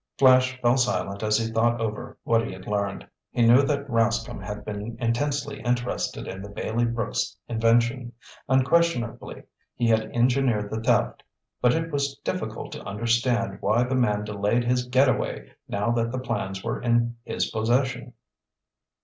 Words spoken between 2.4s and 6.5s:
he had learned. He knew that Rascomb had been intensely interested in the